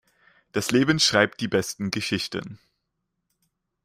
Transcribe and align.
Das 0.51 0.71
Leben 0.71 0.99
schreibt 0.99 1.41
die 1.41 1.47
besten 1.47 1.91
Geschichten. 1.91 2.57